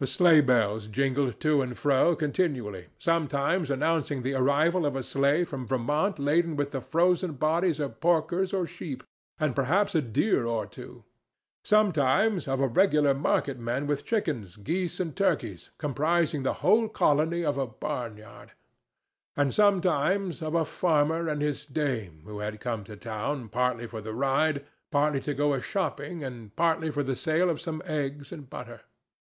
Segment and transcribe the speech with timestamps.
[0.00, 5.44] The sleigh bells jingled to and fro continually, sometimes announcing the arrival of a sleigh
[5.44, 9.02] from Vermont laden with the frozen bodies of porkers or sheep,
[9.40, 11.04] and perhaps a deer or two;
[11.64, 17.56] sometimes, of a regular marketman with chickens, geese and turkeys, comprising the whole colony of
[17.56, 18.52] a barn yard;
[19.38, 24.02] and sometimes, of a farmer and his dame who had come to town partly for
[24.02, 28.30] the ride, partly to go a shopping and partly for the sale of some eggs
[28.30, 28.82] and butter.